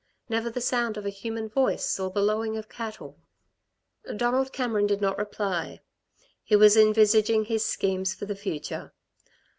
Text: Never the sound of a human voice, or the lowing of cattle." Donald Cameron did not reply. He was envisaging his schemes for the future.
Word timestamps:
Never 0.29 0.49
the 0.49 0.61
sound 0.61 0.97
of 0.97 1.05
a 1.05 1.11
human 1.11 1.47
voice, 1.47 1.99
or 1.99 2.09
the 2.09 2.23
lowing 2.23 2.57
of 2.57 2.67
cattle." 2.67 3.19
Donald 4.17 4.51
Cameron 4.51 4.87
did 4.87 4.99
not 4.99 5.15
reply. 5.19 5.79
He 6.43 6.55
was 6.55 6.75
envisaging 6.75 7.45
his 7.45 7.65
schemes 7.65 8.11
for 8.15 8.25
the 8.25 8.33
future. 8.35 8.93